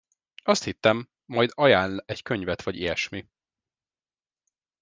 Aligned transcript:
Azt 0.43 0.63
hittem, 0.63 1.09
majd 1.25 1.51
ajánl 1.55 2.03
egy 2.05 2.21
könyvet 2.21 2.63
vagy 2.63 2.75
ilyesmi. 2.75 3.27